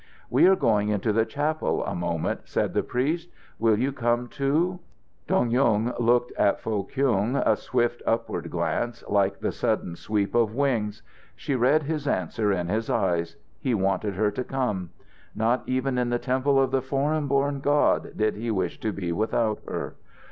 "We 0.31 0.47
are 0.47 0.55
going 0.55 0.89
into 0.89 1.13
the 1.13 1.27
chapel 1.27 1.85
a 1.85 1.93
moment," 1.93 2.39
said 2.45 2.73
the 2.73 2.81
priest. 2.81 3.29
"Will 3.59 3.77
you 3.77 3.91
come, 3.91 4.29
too?" 4.29 4.79
Dong 5.27 5.51
Yung 5.51 5.93
looked 5.99 6.31
at 6.39 6.59
Foh 6.59 6.81
Kyung, 6.85 7.35
a 7.35 7.55
swift 7.55 8.01
upward 8.07 8.49
glance, 8.49 9.03
like 9.07 9.39
the 9.41 9.51
sudden 9.51 9.95
sweep 9.95 10.33
of 10.33 10.55
wings. 10.55 11.03
She 11.35 11.53
read 11.53 11.83
his 11.83 12.07
answer 12.07 12.51
in 12.51 12.67
his 12.67 12.89
eyes. 12.89 13.35
He 13.59 13.75
wanted 13.75 14.15
her 14.15 14.31
to 14.31 14.43
come. 14.43 14.89
Not 15.35 15.61
even 15.67 15.99
in 15.99 16.09
the 16.09 16.17
temple 16.17 16.59
of 16.59 16.71
the 16.71 16.81
foreign 16.81 17.27
born 17.27 17.59
God 17.59 18.13
did 18.17 18.35
he 18.37 18.49
wish 18.49 18.79
to 18.79 18.91
be 18.91 19.11
without 19.11 19.59
her. 19.67 19.93